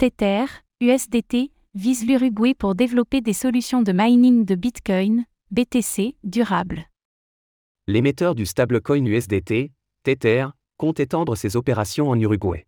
Tether, 0.00 0.46
USDT, 0.80 1.52
vise 1.74 2.06
l'Uruguay 2.06 2.54
pour 2.54 2.74
développer 2.74 3.20
des 3.20 3.34
solutions 3.34 3.82
de 3.82 3.92
mining 3.92 4.46
de 4.46 4.54
Bitcoin, 4.54 5.26
BTC, 5.50 6.16
durables. 6.24 6.88
L'émetteur 7.86 8.34
du 8.34 8.46
stablecoin 8.46 9.04
USDT, 9.04 9.72
Tether, 10.02 10.46
compte 10.78 11.00
étendre 11.00 11.36
ses 11.36 11.54
opérations 11.54 12.08
en 12.08 12.18
Uruguay. 12.18 12.66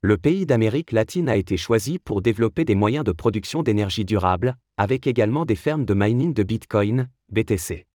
Le 0.00 0.16
pays 0.16 0.46
d'Amérique 0.46 0.92
latine 0.92 1.28
a 1.28 1.36
été 1.36 1.58
choisi 1.58 1.98
pour 1.98 2.22
développer 2.22 2.64
des 2.64 2.74
moyens 2.74 3.04
de 3.04 3.12
production 3.12 3.62
d'énergie 3.62 4.06
durable, 4.06 4.56
avec 4.78 5.06
également 5.06 5.44
des 5.44 5.56
fermes 5.56 5.84
de 5.84 5.92
mining 5.92 6.32
de 6.32 6.42
Bitcoin, 6.42 7.10
BTC. 7.28 7.86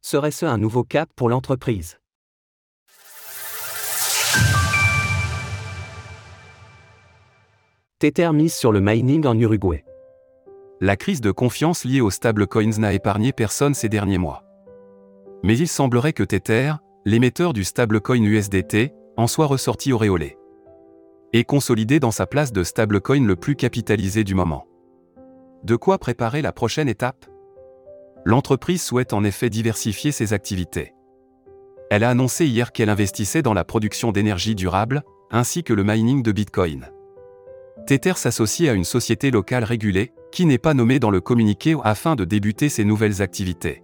Serait-ce 0.00 0.46
un 0.46 0.56
nouveau 0.56 0.82
cap 0.82 1.10
pour 1.14 1.28
l'entreprise? 1.28 1.99
Tether 8.00 8.32
mise 8.32 8.54
sur 8.54 8.72
le 8.72 8.80
mining 8.80 9.26
en 9.26 9.38
Uruguay. 9.38 9.84
La 10.80 10.96
crise 10.96 11.20
de 11.20 11.32
confiance 11.32 11.84
liée 11.84 12.00
aux 12.00 12.10
stablecoins 12.10 12.78
n'a 12.78 12.94
épargné 12.94 13.30
personne 13.30 13.74
ces 13.74 13.90
derniers 13.90 14.16
mois. 14.16 14.42
Mais 15.42 15.58
il 15.58 15.68
semblerait 15.68 16.14
que 16.14 16.22
Tether, 16.22 16.72
l'émetteur 17.04 17.52
du 17.52 17.62
stablecoin 17.62 18.22
USDT, 18.22 18.94
en 19.18 19.26
soit 19.26 19.44
ressorti 19.44 19.92
auréolé. 19.92 20.38
Et 21.34 21.44
consolidé 21.44 22.00
dans 22.00 22.10
sa 22.10 22.26
place 22.26 22.52
de 22.52 22.64
stablecoin 22.64 23.26
le 23.26 23.36
plus 23.36 23.54
capitalisé 23.54 24.24
du 24.24 24.34
moment. 24.34 24.66
De 25.64 25.76
quoi 25.76 25.98
préparer 25.98 26.40
la 26.40 26.52
prochaine 26.52 26.88
étape? 26.88 27.26
L'entreprise 28.24 28.82
souhaite 28.82 29.12
en 29.12 29.24
effet 29.24 29.50
diversifier 29.50 30.10
ses 30.10 30.32
activités. 30.32 30.94
Elle 31.90 32.04
a 32.04 32.08
annoncé 32.08 32.46
hier 32.46 32.72
qu'elle 32.72 32.88
investissait 32.88 33.42
dans 33.42 33.52
la 33.52 33.64
production 33.64 34.10
d'énergie 34.10 34.54
durable, 34.54 35.02
ainsi 35.30 35.62
que 35.62 35.74
le 35.74 35.84
mining 35.84 36.22
de 36.22 36.32
Bitcoin. 36.32 36.90
Tether 37.90 38.12
s'associe 38.14 38.70
à 38.70 38.74
une 38.74 38.84
société 38.84 39.32
locale 39.32 39.64
régulée, 39.64 40.12
qui 40.30 40.46
n'est 40.46 40.58
pas 40.58 40.74
nommée 40.74 41.00
dans 41.00 41.10
le 41.10 41.20
communiqué 41.20 41.74
afin 41.82 42.14
de 42.14 42.24
débuter 42.24 42.68
ses 42.68 42.84
nouvelles 42.84 43.20
activités. 43.20 43.82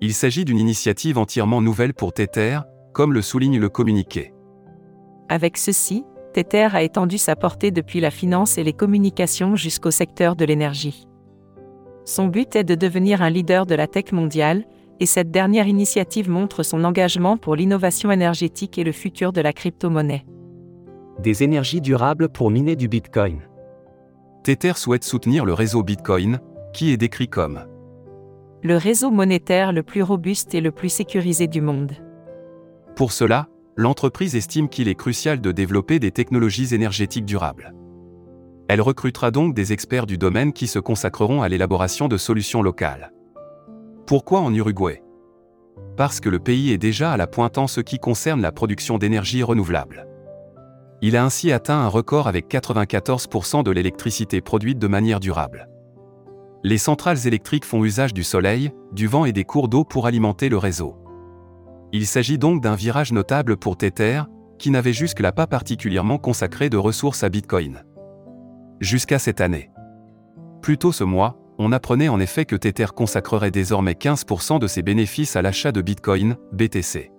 Il 0.00 0.14
s'agit 0.14 0.44
d'une 0.44 0.60
initiative 0.60 1.18
entièrement 1.18 1.60
nouvelle 1.60 1.92
pour 1.92 2.12
Tether, 2.12 2.60
comme 2.92 3.12
le 3.12 3.20
souligne 3.20 3.58
le 3.58 3.68
communiqué. 3.68 4.32
Avec 5.28 5.56
ceci, 5.56 6.04
Tether 6.34 6.68
a 6.72 6.84
étendu 6.84 7.18
sa 7.18 7.34
portée 7.34 7.72
depuis 7.72 7.98
la 7.98 8.12
finance 8.12 8.58
et 8.58 8.62
les 8.62 8.72
communications 8.72 9.56
jusqu'au 9.56 9.90
secteur 9.90 10.36
de 10.36 10.44
l'énergie. 10.44 11.08
Son 12.04 12.28
but 12.28 12.54
est 12.54 12.62
de 12.62 12.76
devenir 12.76 13.22
un 13.22 13.30
leader 13.30 13.66
de 13.66 13.74
la 13.74 13.88
tech 13.88 14.12
mondiale, 14.12 14.64
et 15.00 15.06
cette 15.06 15.32
dernière 15.32 15.66
initiative 15.66 16.30
montre 16.30 16.62
son 16.62 16.84
engagement 16.84 17.36
pour 17.36 17.56
l'innovation 17.56 18.12
énergétique 18.12 18.78
et 18.78 18.84
le 18.84 18.92
futur 18.92 19.32
de 19.32 19.40
la 19.40 19.52
crypto-monnaie 19.52 20.24
des 21.20 21.42
énergies 21.42 21.80
durables 21.80 22.28
pour 22.28 22.50
miner 22.50 22.76
du 22.76 22.88
Bitcoin. 22.88 23.40
Tether 24.42 24.72
souhaite 24.74 25.04
soutenir 25.04 25.44
le 25.44 25.52
réseau 25.52 25.82
Bitcoin, 25.82 26.40
qui 26.72 26.90
est 26.92 26.96
décrit 26.96 27.28
comme 27.28 27.66
le 28.62 28.76
réseau 28.76 29.10
monétaire 29.10 29.72
le 29.72 29.82
plus 29.82 30.02
robuste 30.02 30.54
et 30.54 30.60
le 30.60 30.70
plus 30.70 30.90
sécurisé 30.90 31.46
du 31.46 31.62
monde. 31.62 31.92
Pour 32.94 33.10
cela, 33.10 33.48
l'entreprise 33.74 34.36
estime 34.36 34.68
qu'il 34.68 34.86
est 34.86 34.94
crucial 34.94 35.40
de 35.40 35.50
développer 35.50 35.98
des 35.98 36.10
technologies 36.10 36.74
énergétiques 36.74 37.24
durables. 37.24 37.74
Elle 38.68 38.82
recrutera 38.82 39.30
donc 39.30 39.54
des 39.54 39.72
experts 39.72 40.04
du 40.04 40.18
domaine 40.18 40.52
qui 40.52 40.66
se 40.66 40.78
consacreront 40.78 41.40
à 41.40 41.48
l'élaboration 41.48 42.06
de 42.06 42.18
solutions 42.18 42.60
locales. 42.60 43.12
Pourquoi 44.06 44.40
en 44.40 44.54
Uruguay? 44.54 45.02
Parce 45.96 46.20
que 46.20 46.28
le 46.28 46.38
pays 46.38 46.70
est 46.70 46.78
déjà 46.78 47.12
à 47.12 47.16
la 47.16 47.26
pointe 47.26 47.56
en 47.56 47.66
ce 47.66 47.80
qui 47.80 47.98
concerne 47.98 48.42
la 48.42 48.52
production 48.52 48.98
d'énergie 48.98 49.42
renouvelable. 49.42 50.09
Il 51.02 51.16
a 51.16 51.24
ainsi 51.24 51.50
atteint 51.50 51.78
un 51.78 51.88
record 51.88 52.28
avec 52.28 52.48
94% 52.48 53.62
de 53.62 53.70
l'électricité 53.70 54.40
produite 54.40 54.78
de 54.78 54.86
manière 54.86 55.18
durable. 55.18 55.68
Les 56.62 56.76
centrales 56.76 57.26
électriques 57.26 57.64
font 57.64 57.84
usage 57.84 58.12
du 58.12 58.22
soleil, 58.22 58.70
du 58.92 59.06
vent 59.06 59.24
et 59.24 59.32
des 59.32 59.44
cours 59.44 59.68
d'eau 59.68 59.84
pour 59.84 60.06
alimenter 60.06 60.50
le 60.50 60.58
réseau. 60.58 60.96
Il 61.92 62.06
s'agit 62.06 62.36
donc 62.36 62.62
d'un 62.62 62.74
virage 62.74 63.12
notable 63.12 63.56
pour 63.56 63.78
Tether, 63.78 64.22
qui 64.58 64.70
n'avait 64.70 64.92
jusque-là 64.92 65.32
pas 65.32 65.46
particulièrement 65.46 66.18
consacré 66.18 66.68
de 66.68 66.76
ressources 66.76 67.24
à 67.24 67.30
Bitcoin. 67.30 67.82
Jusqu'à 68.80 69.18
cette 69.18 69.40
année. 69.40 69.70
Plus 70.60 70.76
tôt 70.76 70.92
ce 70.92 71.04
mois, 71.04 71.38
on 71.58 71.72
apprenait 71.72 72.08
en 72.08 72.20
effet 72.20 72.44
que 72.44 72.56
Tether 72.56 72.86
consacrerait 72.94 73.50
désormais 73.50 73.92
15% 73.92 74.58
de 74.58 74.66
ses 74.66 74.82
bénéfices 74.82 75.36
à 75.36 75.42
l'achat 75.42 75.72
de 75.72 75.80
Bitcoin, 75.80 76.36
BTC. 76.52 77.10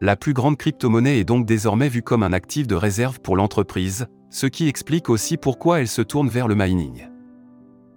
La 0.00 0.16
plus 0.16 0.32
grande 0.32 0.56
crypto-monnaie 0.56 1.18
est 1.18 1.24
donc 1.24 1.46
désormais 1.46 1.88
vue 1.88 2.02
comme 2.02 2.22
un 2.22 2.32
actif 2.32 2.66
de 2.66 2.74
réserve 2.74 3.20
pour 3.20 3.36
l'entreprise, 3.36 4.06
ce 4.28 4.46
qui 4.46 4.68
explique 4.68 5.08
aussi 5.08 5.36
pourquoi 5.36 5.80
elle 5.80 5.88
se 5.88 6.02
tourne 6.02 6.28
vers 6.28 6.48
le 6.48 6.56
mining. 6.56 7.08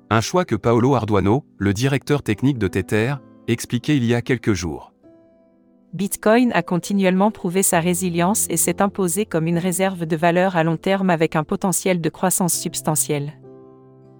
Un 0.09 0.21
choix 0.21 0.45
que 0.45 0.55
Paolo 0.55 0.95
Arduano, 0.95 1.43
le 1.57 1.73
directeur 1.73 2.21
technique 2.21 2.59
de 2.59 2.67
Tether, 2.67 3.15
expliquait 3.47 3.97
il 3.97 4.05
y 4.05 4.13
a 4.13 4.21
quelques 4.21 4.53
jours. 4.53 4.93
Bitcoin 5.93 6.51
a 6.53 6.61
continuellement 6.61 7.31
prouvé 7.31 7.63
sa 7.63 7.79
résilience 7.79 8.45
et 8.49 8.57
s'est 8.57 8.81
imposé 8.81 9.25
comme 9.25 9.47
une 9.47 9.57
réserve 9.57 10.05
de 10.05 10.15
valeur 10.15 10.55
à 10.55 10.63
long 10.63 10.77
terme 10.77 11.09
avec 11.09 11.35
un 11.35 11.43
potentiel 11.43 12.01
de 12.01 12.09
croissance 12.09 12.53
substantielle. 12.53 13.33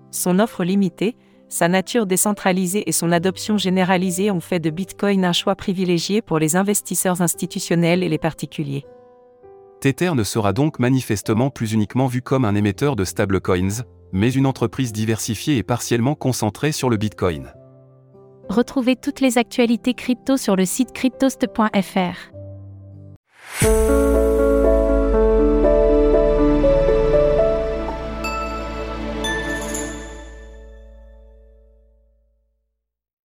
Son 0.10 0.40
offre 0.40 0.64
limitée, 0.64 1.16
sa 1.50 1.68
nature 1.68 2.06
décentralisée 2.06 2.84
et 2.88 2.92
son 2.92 3.12
adoption 3.12 3.58
généralisée 3.58 4.32
ont 4.32 4.42
fait 4.42 4.60
de 4.60 4.70
Bitcoin 4.70 5.24
un 5.24 5.34
choix 5.34 5.56
privilégié 5.56 6.22
pour 6.22 6.40
les 6.40 6.56
investisseurs 6.56 7.22
institutionnels 7.22 8.04
et 8.04 8.10
les 8.10 8.18
particuliers. 8.18 8.86
Tether 9.80 10.14
ne 10.16 10.24
sera 10.24 10.54
donc 10.54 10.80
manifestement 10.80 11.50
plus 11.50 11.74
uniquement 11.74 12.08
vu 12.08 12.22
comme 12.22 12.46
un 12.46 12.56
émetteur 12.56 12.96
de 12.96 13.06
stablecoins, 13.06 13.84
mais 14.12 14.32
une 14.32 14.46
entreprise 14.46 14.92
diversifiée 14.92 15.58
et 15.58 15.64
partiellement 15.64 16.16
concentrée 16.16 16.72
sur 16.72 16.90
le 16.90 16.98
Bitcoin. 16.98 17.54
Retrouvez 18.50 18.96
toutes 18.96 19.20
les 19.20 19.38
actualités 19.38 19.94
crypto 19.94 20.38
sur 20.38 20.56
le 20.56 20.66
site 20.66 20.94
cryptost.fr. 20.94 22.32